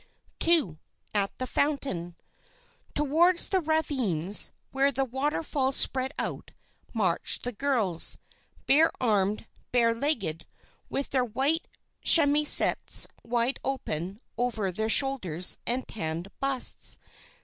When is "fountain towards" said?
1.45-3.49